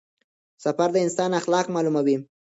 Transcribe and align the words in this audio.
سفر 0.63 0.89
د 0.93 0.97
انسان 1.05 1.31
اخلاق 1.41 1.65
معلوموي. 1.75 2.15